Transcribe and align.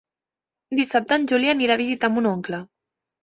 Dissabte 0.79 1.19
en 1.21 1.27
Juli 1.33 1.51
anirà 1.53 1.77
a 1.77 1.81
visitar 1.83 2.09
mon 2.15 2.31
oncle. 2.33 2.63